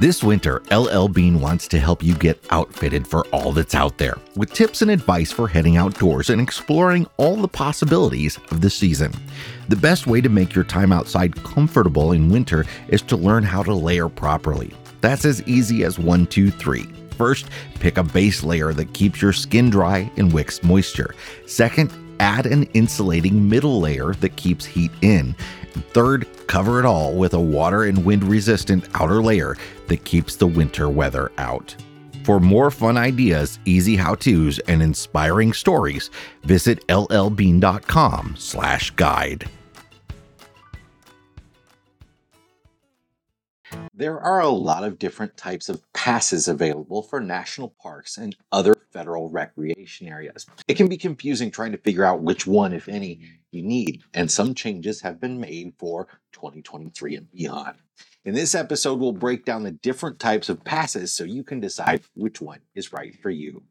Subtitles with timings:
[0.00, 4.16] This winter, LL Bean wants to help you get outfitted for all that's out there
[4.34, 9.12] with tips and advice for heading outdoors and exploring all the possibilities of the season.
[9.68, 13.62] The best way to make your time outside comfortable in winter is to learn how
[13.62, 14.72] to layer properly.
[15.02, 16.88] That's as easy as one, two, three.
[17.18, 21.14] First, pick a base layer that keeps your skin dry and wicks moisture.
[21.44, 25.34] Second, add an insulating middle layer that keeps heat in.
[25.92, 29.56] Third, cover it all with a water and wind resistant outer layer
[29.88, 31.74] that keeps the winter weather out.
[32.24, 36.10] For more fun ideas, easy how-tos, and inspiring stories,
[36.44, 39.50] visit llbean.com/guide.
[44.00, 48.74] There are a lot of different types of passes available for national parks and other
[48.90, 50.46] federal recreation areas.
[50.66, 54.30] It can be confusing trying to figure out which one, if any, you need, and
[54.30, 57.76] some changes have been made for 2023 and beyond.
[58.24, 62.00] In this episode, we'll break down the different types of passes so you can decide
[62.14, 63.64] which one is right for you.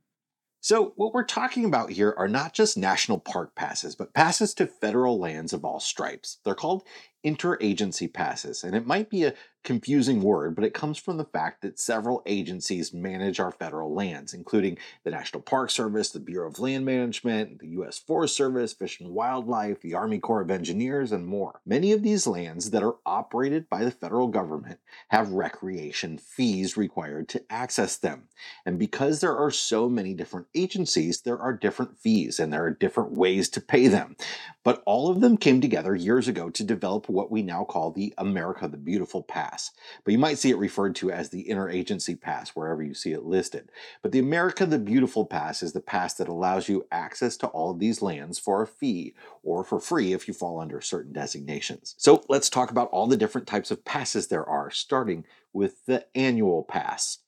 [0.62, 4.68] So, what we're talking about here are not just national park passes, but passes to
[4.68, 6.40] federal lands of all stripes.
[6.44, 6.84] They're called
[7.26, 11.62] interagency passes, and it might be a confusing word, but it comes from the fact
[11.62, 16.60] that several agencies manage our federal lands, including the National Park Service, the Bureau of
[16.60, 17.98] Land Management, the U.S.
[17.98, 21.60] Forest Service, Fish and Wildlife, the Army Corps of Engineers, and more.
[21.66, 27.28] Many of these lands that are operated by the federal government have recreation fees required
[27.30, 28.30] to access them.
[28.66, 32.72] And because there are so many different agencies, there are different fees and there are
[32.72, 34.16] different ways to pay them.
[34.64, 38.14] But all of them came together years ago to develop what we now call the
[38.18, 39.72] America the Beautiful Pass.
[40.04, 43.24] But you might see it referred to as the Interagency Pass wherever you see it
[43.24, 43.72] listed.
[44.02, 47.72] But the America the Beautiful Pass is the pass that allows you access to all
[47.72, 51.96] of these lands for a fee or for free if you fall under certain designations.
[51.98, 56.06] So let's talk about all the different types of passes there are, starting with the
[56.16, 57.20] annual pass.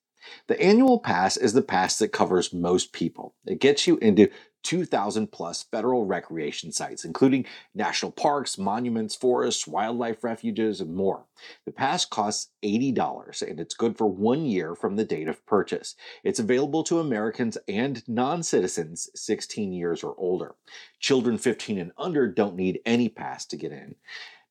[0.48, 3.34] The annual pass is the pass that covers most people.
[3.46, 4.30] It gets you into
[4.64, 11.26] 2,000 plus federal recreation sites, including national parks, monuments, forests, wildlife refuges, and more.
[11.66, 15.96] The pass costs $80 and it's good for one year from the date of purchase.
[16.24, 20.56] It's available to Americans and non citizens 16 years or older.
[21.00, 23.96] Children 15 and under don't need any pass to get in.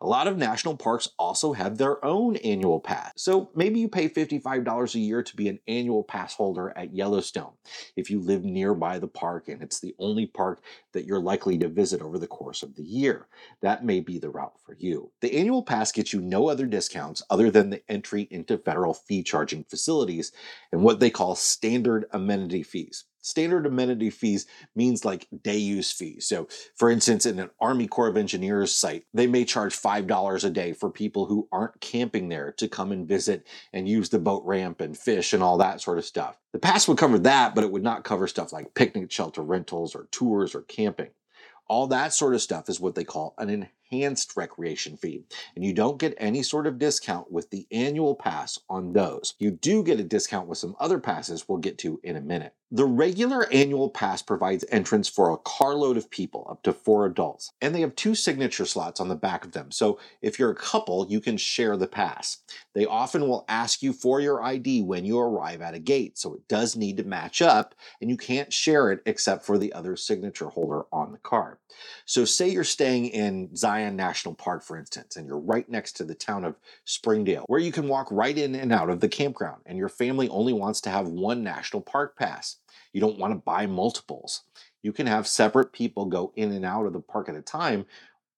[0.00, 3.12] A lot of national parks also have their own annual pass.
[3.16, 7.52] So maybe you pay $55 a year to be an annual pass holder at Yellowstone
[7.96, 10.60] if you live nearby the park and it's the only park
[10.92, 13.26] that you're likely to visit over the course of the year.
[13.62, 15.12] That may be the route for you.
[15.20, 19.22] The annual pass gets you no other discounts other than the entry into federal fee
[19.22, 20.32] charging facilities
[20.72, 26.26] and what they call standard amenity fees standard amenity fees means like day use fees.
[26.28, 30.50] So, for instance, in an Army Corps of Engineers site, they may charge $5 a
[30.50, 34.44] day for people who aren't camping there to come and visit and use the boat
[34.44, 36.38] ramp and fish and all that sort of stuff.
[36.52, 39.94] The pass would cover that, but it would not cover stuff like picnic shelter rentals
[39.94, 41.10] or tours or camping.
[41.68, 45.24] All that sort of stuff is what they call an enhanced recreation fee.
[45.54, 49.34] And you don't get any sort of discount with the annual pass on those.
[49.38, 52.54] You do get a discount with some other passes we'll get to in a minute.
[52.72, 57.52] The regular annual pass provides entrance for a carload of people, up to four adults,
[57.60, 59.70] and they have two signature slots on the back of them.
[59.70, 62.38] So if you're a couple, you can share the pass.
[62.74, 66.34] They often will ask you for your ID when you arrive at a gate, so
[66.34, 69.94] it does need to match up, and you can't share it except for the other
[69.94, 71.58] signature holder on the card.
[72.04, 76.04] So say you're staying in Zion National Park, for instance, and you're right next to
[76.04, 79.62] the town of Springdale, where you can walk right in and out of the campground,
[79.66, 82.56] and your family only wants to have one national park pass.
[82.92, 84.42] You don't want to buy multiples.
[84.82, 87.86] You can have separate people go in and out of the park at a time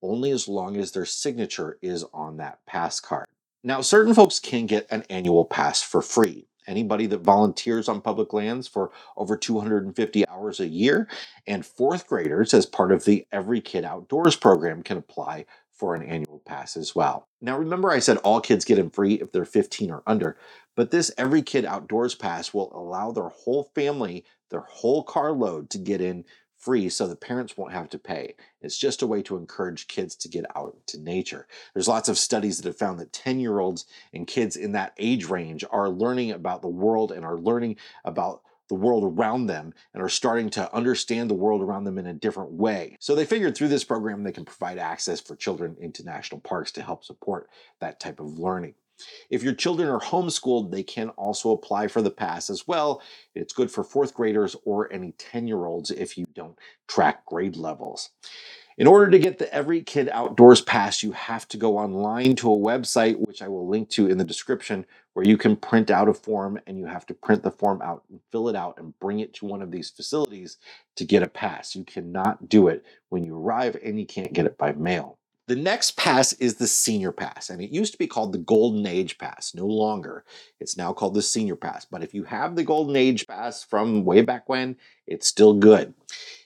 [0.02, 3.26] only as long as their signature is on that pass card.
[3.64, 6.47] Now, certain folks can get an annual pass for free.
[6.68, 11.08] Anybody that volunteers on public lands for over 250 hours a year,
[11.48, 16.04] and fourth graders, as part of the Every Kid Outdoors program, can apply for an
[16.04, 17.28] annual pass as well.
[17.42, 20.38] Now, remember, I said all kids get in free if they're 15 or under,
[20.76, 25.78] but this Every Kid Outdoors Pass will allow their whole family, their whole carload to
[25.78, 26.24] get in
[26.58, 28.34] free so the parents won't have to pay.
[28.60, 31.46] It's just a way to encourage kids to get out to nature.
[31.72, 34.94] There's lots of studies that have found that 10 year olds and kids in that
[34.98, 39.72] age range are learning about the world and are learning about the world around them
[39.94, 42.96] and are starting to understand the world around them in a different way.
[43.00, 46.70] So they figured through this program they can provide access for children into national parks
[46.72, 47.48] to help support
[47.80, 48.74] that type of learning.
[49.30, 53.02] If your children are homeschooled, they can also apply for the pass as well.
[53.34, 56.58] It's good for fourth graders or any 10 year olds if you don't
[56.88, 58.10] track grade levels.
[58.76, 62.52] In order to get the Every Kid Outdoors Pass, you have to go online to
[62.52, 64.84] a website, which I will link to in the description,
[65.14, 68.04] where you can print out a form and you have to print the form out
[68.10, 70.58] and fill it out and bring it to one of these facilities
[70.96, 71.76] to get a pass.
[71.76, 75.17] You cannot do it when you arrive and you can't get it by mail.
[75.48, 78.86] The next pass is the senior pass, and it used to be called the Golden
[78.86, 79.54] Age Pass.
[79.54, 80.26] No longer.
[80.60, 81.86] It's now called the senior pass.
[81.86, 85.94] But if you have the Golden Age Pass from way back when, it's still good.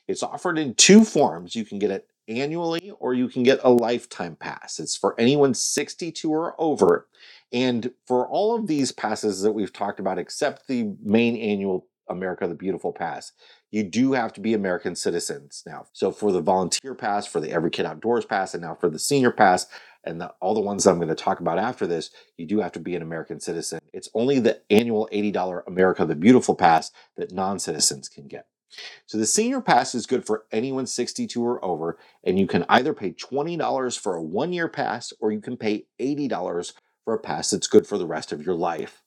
[0.06, 1.56] It's offered in two forms.
[1.56, 4.78] You can get it annually or you can get a lifetime pass.
[4.78, 7.08] It's for anyone 62 or over.
[7.52, 12.46] And for all of these passes that we've talked about, except the main annual America
[12.46, 13.32] the Beautiful Pass,
[13.72, 15.86] you do have to be American citizens now.
[15.92, 18.98] So for the volunteer pass, for the Every Kid Outdoors pass, and now for the
[18.98, 19.66] senior pass,
[20.04, 22.72] and the, all the ones I'm going to talk about after this, you do have
[22.72, 23.80] to be an American citizen.
[23.92, 28.46] It's only the annual $80 America the Beautiful Pass that non citizens can get.
[29.06, 32.92] So the senior pass is good for anyone 62 or over, and you can either
[32.92, 36.72] pay $20 for a one year pass or you can pay $80
[37.04, 39.02] for a pass that's good for the rest of your life.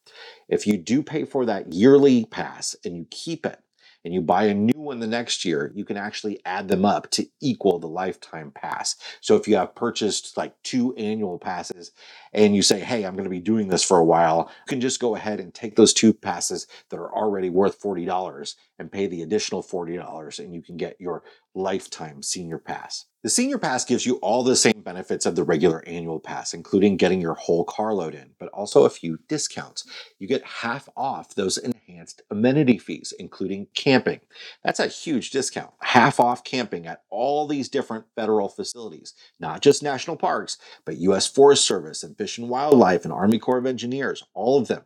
[0.50, 3.60] If you do pay for that yearly pass and you keep it,
[4.06, 7.10] and you buy a new one the next year, you can actually add them up
[7.12, 8.96] to equal the lifetime pass.
[9.20, 11.92] So if you have purchased like two annual passes
[12.36, 14.82] and you say, hey, I'm going to be doing this for a while, you can
[14.82, 19.08] just go ahead and take those two passes that are already worth $40 and pay
[19.08, 21.24] the additional $40 and you can get your
[21.56, 23.06] lifetime senior pass.
[23.24, 26.98] The senior pass gives you all the same benefits of the regular annual pass, including
[26.98, 29.84] getting your whole carload in, but also a few discounts.
[30.20, 34.20] You get half off those enhanced amenity fees, including camping.
[34.64, 35.72] That's a huge discount.
[35.82, 41.26] Half off camping at all these different federal facilities, not just national parks, but U.S.
[41.26, 44.84] Forest Service and Fish and Wildlife and Army Corps of Engineers, all of them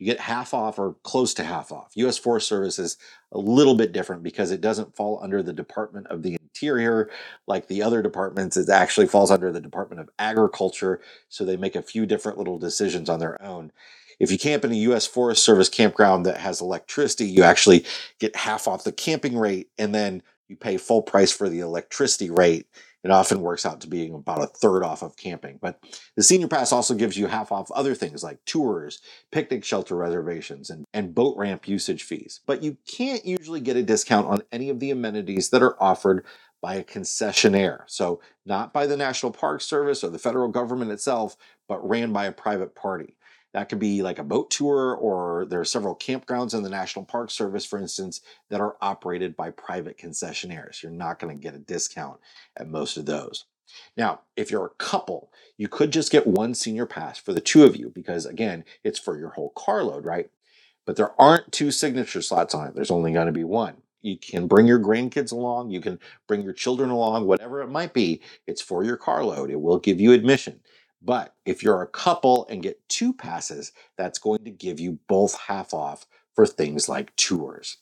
[0.00, 1.92] you get half off or close to half off.
[1.94, 2.16] U.S.
[2.16, 2.96] Forest Service is
[3.32, 7.10] a little bit different because it doesn't fall under the Department of the Interior
[7.46, 8.56] like the other departments.
[8.56, 12.58] It actually falls under the Department of Agriculture, so they make a few different little
[12.58, 13.72] decisions on their own.
[14.18, 15.06] If you camp in a U.S.
[15.06, 17.84] Forest Service campground that has electricity, you actually
[18.18, 22.30] get half off the camping rate and then you pay full price for the electricity
[22.30, 22.66] rate
[23.02, 25.58] it often works out to being about a third off of camping.
[25.60, 25.80] But
[26.16, 29.00] the senior pass also gives you half off other things like tours,
[29.32, 32.40] picnic shelter reservations, and, and boat ramp usage fees.
[32.46, 36.24] But you can't usually get a discount on any of the amenities that are offered
[36.60, 37.82] by a concessionaire.
[37.86, 41.36] So, not by the National Park Service or the federal government itself,
[41.68, 43.16] but ran by a private party.
[43.54, 47.04] That could be like a boat tour, or there are several campgrounds in the National
[47.04, 50.82] Park Service, for instance, that are operated by private concessionaires.
[50.82, 52.20] You're not going to get a discount
[52.56, 53.46] at most of those.
[53.96, 57.64] Now, if you're a couple, you could just get one senior pass for the two
[57.64, 60.30] of you because, again, it's for your whole carload, right?
[60.86, 63.76] But there aren't two signature slots on it, there's only going to be one.
[64.02, 65.98] You can bring your grandkids along, you can
[66.28, 68.22] bring your children along, whatever it might be.
[68.46, 70.60] It's for your carload, it will give you admission.
[71.02, 75.38] But if you're a couple and get two passes, that's going to give you both
[75.48, 77.78] half off for things like tours.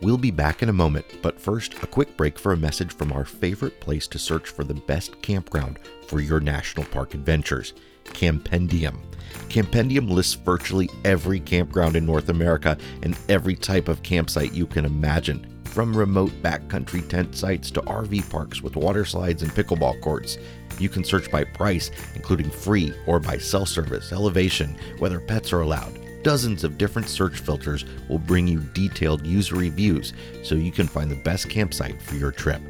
[0.00, 3.12] We'll be back in a moment, but first, a quick break for a message from
[3.12, 8.96] our favorite place to search for the best campground for your national park adventures Campendium.
[9.48, 14.84] Campendium lists virtually every campground in North America and every type of campsite you can
[14.84, 15.46] imagine
[15.78, 20.36] from remote backcountry tent sites to RV parks with water slides and pickleball courts.
[20.80, 25.60] You can search by price, including free or by cell service, elevation, whether pets are
[25.60, 25.96] allowed.
[26.24, 31.12] Dozens of different search filters will bring you detailed user reviews so you can find
[31.12, 32.60] the best campsite for your trip.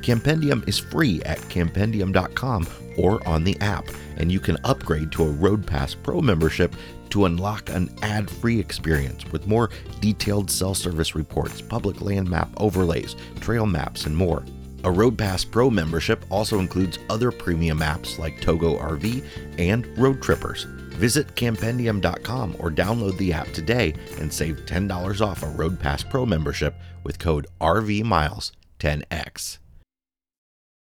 [0.00, 5.32] Campendium is free at campendium.com or on the app, and you can upgrade to a
[5.32, 6.76] RoadPass Pro membership
[7.14, 12.50] to unlock an ad free experience with more detailed cell service reports, public land map
[12.56, 14.44] overlays, trail maps, and more.
[14.82, 19.24] A RoadPass Pro membership also includes other premium apps like Togo RV
[19.58, 20.64] and Roadtrippers.
[20.94, 26.74] Visit campendium.com or download the app today and save $10 off a RoadPass Pro membership
[27.04, 29.58] with code RVMiles10X.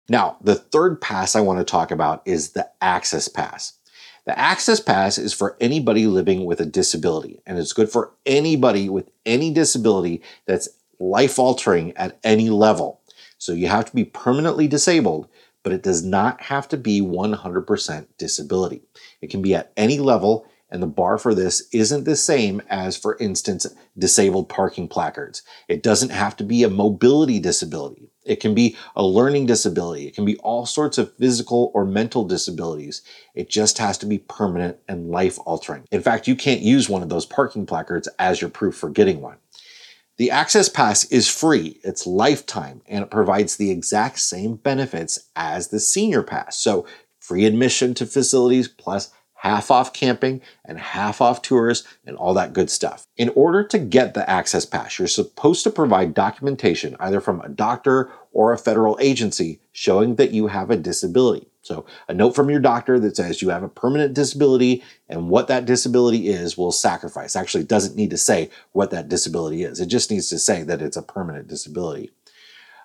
[0.08, 3.79] Now, the third pass I want to talk about is the Access Pass.
[4.30, 8.88] The Access Pass is for anybody living with a disability, and it's good for anybody
[8.88, 10.68] with any disability that's
[11.00, 13.00] life altering at any level.
[13.38, 15.26] So you have to be permanently disabled,
[15.64, 18.82] but it does not have to be 100% disability.
[19.20, 22.96] It can be at any level and the bar for this isn't the same as,
[22.96, 23.66] for instance,
[23.98, 25.42] disabled parking placards.
[25.68, 28.10] It doesn't have to be a mobility disability.
[28.24, 30.06] It can be a learning disability.
[30.06, 33.02] It can be all sorts of physical or mental disabilities.
[33.34, 35.84] It just has to be permanent and life altering.
[35.90, 39.20] In fact, you can't use one of those parking placards as your proof for getting
[39.20, 39.38] one.
[40.18, 45.68] The Access Pass is free, it's lifetime, and it provides the exact same benefits as
[45.68, 46.58] the Senior Pass.
[46.58, 46.86] So,
[47.18, 52.52] free admission to facilities plus half off camping and half off tours and all that
[52.52, 53.06] good stuff.
[53.16, 57.48] In order to get the access pass, you're supposed to provide documentation either from a
[57.48, 61.46] doctor or a federal agency showing that you have a disability.
[61.62, 65.48] So, a note from your doctor that says you have a permanent disability and what
[65.48, 67.34] that disability is will sacrifice.
[67.34, 70.62] Actually, it doesn't need to say what that disability is, it just needs to say
[70.64, 72.10] that it's a permanent disability.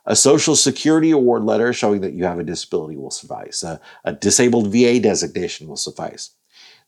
[0.05, 3.63] A Social Security award letter showing that you have a disability will suffice.
[3.63, 6.31] A, a disabled VA designation will suffice.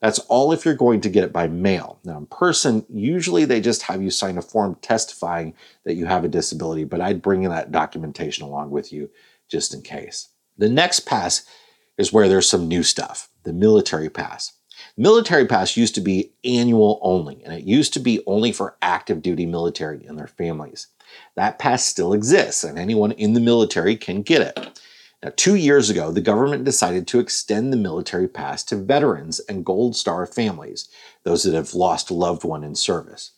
[0.02, 2.00] That's all if you're going to get it by mail.
[2.04, 6.24] Now, in person, usually they just have you sign a form testifying that you have
[6.24, 9.10] a disability, but I'd bring that documentation along with you
[9.48, 10.30] just in case.
[10.58, 11.46] The next pass
[11.98, 14.54] is where there's some new stuff the military pass.
[14.98, 19.22] Military pass used to be annual only, and it used to be only for active
[19.22, 20.88] duty military and their families.
[21.36, 24.82] That pass still exists, and anyone in the military can get it.
[25.24, 29.66] Now, two years ago, the government decided to extend the military pass to veterans and
[29.66, 30.90] Gold Star families,
[31.24, 33.32] those that have lost a loved one in service.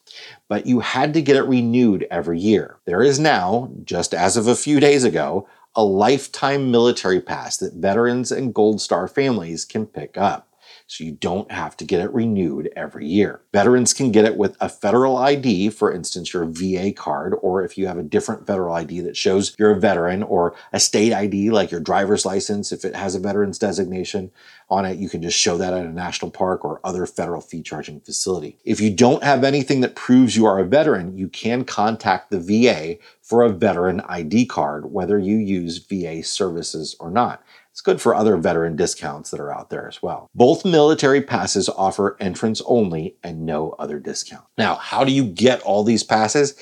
[0.49, 2.79] But you had to get it renewed every year.
[2.85, 7.75] There is now, just as of a few days ago, a lifetime military pass that
[7.75, 10.48] veterans and Gold Star families can pick up
[10.89, 13.41] so you don't have to get it renewed every year.
[13.53, 17.77] Veterans can get it with a federal ID, for instance, your VA card, or if
[17.77, 21.51] you have a different federal ID that shows you're a veteran, or a state ID
[21.51, 24.31] like your driver's license, if it has a veteran's designation
[24.67, 27.61] on it, you can just show that at a national park or other federal fee
[27.61, 28.57] charging facility.
[28.65, 32.39] If you don't have anything that proves you are a veteran, you can contact the
[32.39, 37.43] VA for a veteran ID card, whether you use VA services or not.
[37.79, 40.29] It's good for other veteran discounts that are out there as well.
[40.35, 44.43] Both military passes offer entrance only and no other discount.
[44.57, 46.55] Now, how do you get all these passes?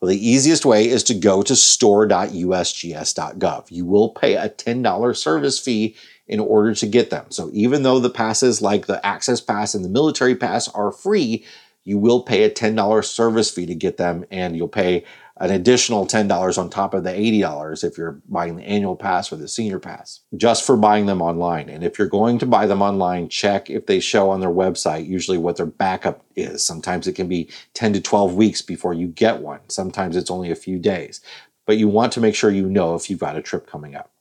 [0.00, 3.70] Well, the easiest way is to go to store.usgs.gov.
[3.70, 5.94] You will pay a $10 service fee
[6.26, 7.26] in order to get them.
[7.30, 11.44] So even though the passes like the Access Pass and the Military Pass are free,
[11.84, 15.04] you will pay a $10 service fee to get them and you'll pay
[15.38, 19.36] an additional $10 on top of the $80 if you're buying the annual pass or
[19.36, 21.68] the senior pass, just for buying them online.
[21.68, 25.08] And if you're going to buy them online, check if they show on their website
[25.08, 26.64] usually what their backup is.
[26.64, 30.52] Sometimes it can be 10 to 12 weeks before you get one, sometimes it's only
[30.52, 31.20] a few days.
[31.66, 34.13] But you want to make sure you know if you've got a trip coming up.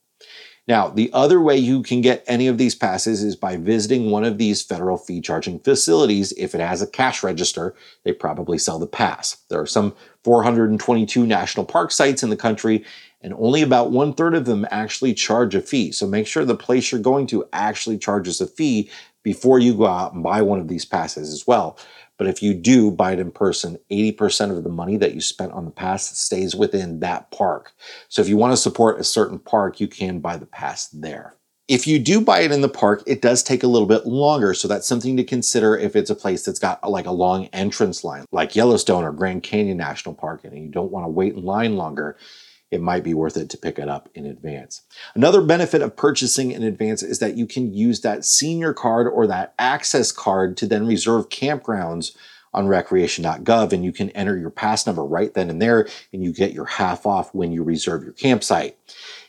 [0.66, 4.24] Now, the other way you can get any of these passes is by visiting one
[4.24, 6.32] of these federal fee charging facilities.
[6.34, 9.38] If it has a cash register, they probably sell the pass.
[9.50, 9.94] There are some
[10.24, 12.86] 422 national park sites in the country,
[13.22, 15.92] and only about one third of them actually charge a fee.
[15.92, 18.90] So make sure the place you're going to actually charges a fee
[19.22, 21.78] before you go out and buy one of these passes as well.
[22.18, 25.52] But if you do buy it in person, 80% of the money that you spent
[25.52, 27.74] on the pass stays within that park.
[28.08, 31.36] So if you want to support a certain park, you can buy the pass there.
[31.70, 34.54] If you do buy it in the park, it does take a little bit longer.
[34.54, 38.04] So that's something to consider if it's a place that's got like a long entrance
[38.04, 41.44] line, like Yellowstone or Grand Canyon National Park, and you don't want to wait in
[41.44, 42.18] line longer
[42.74, 44.82] it might be worth it to pick it up in advance.
[45.14, 49.28] Another benefit of purchasing in advance is that you can use that senior card or
[49.28, 52.16] that access card to then reserve campgrounds
[52.52, 56.34] on recreation.gov and you can enter your pass number right then and there and you
[56.34, 58.76] get your half off when you reserve your campsite.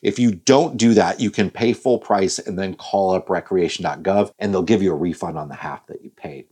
[0.00, 4.32] If you don't do that, you can pay full price and then call up recreation.gov
[4.38, 6.46] and they'll give you a refund on the half that you paid.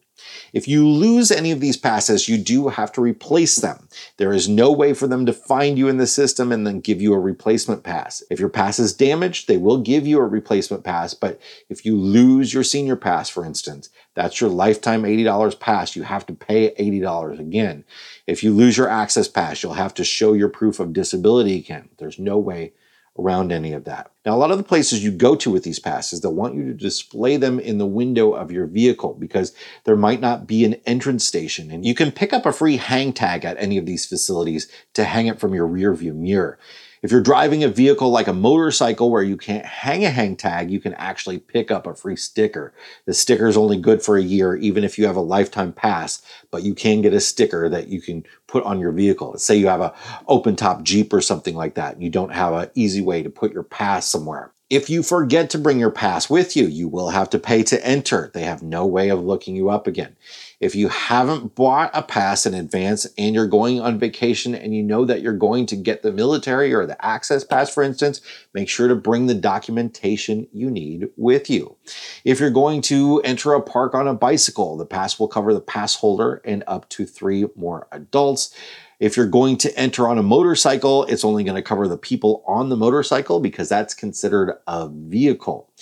[0.52, 3.88] If you lose any of these passes, you do have to replace them.
[4.19, 7.00] There is no way for them to find you in the system and then give
[7.00, 8.23] you a replacement pass.
[8.31, 11.99] If your pass is damaged, they will give you a replacement pass, but if you
[11.99, 15.97] lose your senior pass, for instance, that's your lifetime $80 pass.
[15.97, 17.85] You have to pay $80 again.
[18.26, 21.88] If you lose your access pass, you'll have to show your proof of disability again.
[21.99, 22.73] There's no way
[23.19, 24.11] around any of that.
[24.25, 26.64] Now, a lot of the places you go to with these passes, they'll want you
[26.64, 29.52] to display them in the window of your vehicle because
[29.85, 31.71] there might not be an entrance station.
[31.71, 35.04] And you can pick up a free hang tag at any of these facilities to
[35.04, 36.59] hang it from your rear view mirror.
[37.03, 40.71] If you're driving a vehicle like a motorcycle where you can't hang a hang tag,
[40.71, 42.73] you can actually pick up a free sticker.
[43.07, 46.23] The sticker is only good for a year, even if you have a lifetime pass,
[46.53, 49.31] but you can get a sticker that you can put on your vehicle.
[49.31, 49.93] Let's say you have a
[50.29, 53.31] open top Jeep or something like that, and you don't have an easy way to
[53.31, 54.53] put your pass somewhere.
[54.71, 57.85] If you forget to bring your pass with you, you will have to pay to
[57.85, 58.31] enter.
[58.33, 60.17] They have no way of looking you up again.
[60.62, 64.81] If you haven't bought a pass in advance and you're going on vacation and you
[64.81, 68.21] know that you're going to get the military or the access pass, for instance,
[68.54, 71.76] make sure to bring the documentation you need with you.
[72.25, 75.61] If you're going to enter a park on a bicycle, the pass will cover the
[75.61, 78.54] pass holder and up to three more adults.
[79.00, 82.45] If you're going to enter on a motorcycle, it's only going to cover the people
[82.47, 85.73] on the motorcycle because that's considered a vehicle.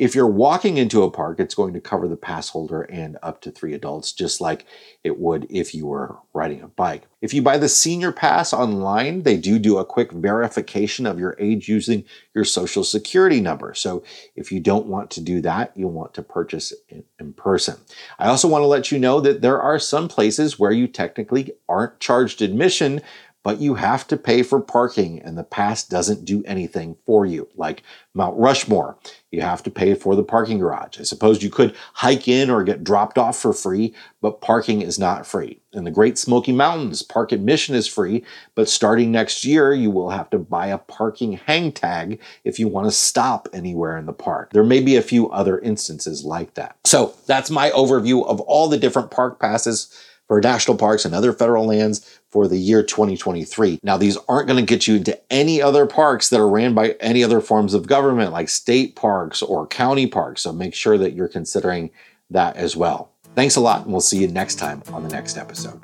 [0.00, 3.42] If you're walking into a park, it's going to cover the pass holder and up
[3.42, 4.64] to three adults, just like
[5.04, 7.02] it would if you were riding a bike.
[7.20, 11.36] If you buy the senior pass online, they do do a quick verification of your
[11.38, 13.74] age using your social security number.
[13.74, 14.02] So
[14.34, 17.76] if you don't want to do that, you'll want to purchase it in person.
[18.18, 21.52] I also want to let you know that there are some places where you technically
[21.68, 23.02] aren't charged admission,
[23.42, 27.48] but you have to pay for parking and the pass doesn't do anything for you.
[27.56, 27.82] Like
[28.14, 28.98] Mount Rushmore,
[29.30, 30.98] you have to pay for the parking garage.
[31.00, 34.98] I suppose you could hike in or get dropped off for free, but parking is
[34.98, 35.60] not free.
[35.72, 38.24] In the Great Smoky Mountains, park admission is free,
[38.56, 42.66] but starting next year, you will have to buy a parking hang tag if you
[42.66, 44.52] want to stop anywhere in the park.
[44.52, 46.76] There may be a few other instances like that.
[46.84, 49.96] So that's my overview of all the different park passes
[50.30, 53.80] for national parks and other federal lands for the year 2023.
[53.82, 56.90] Now, these aren't going to get you into any other parks that are ran by
[57.00, 60.42] any other forms of government, like state parks or county parks.
[60.42, 61.90] So make sure that you're considering
[62.30, 63.10] that as well.
[63.34, 65.82] Thanks a lot, and we'll see you next time on the next episode.